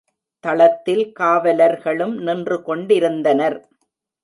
[0.43, 3.57] தளத்தில் காவலர்களும் நின்று கொண்டிருந்தனர்.